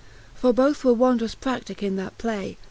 [0.33, 2.57] For both were wondrous pra^ticke in that play.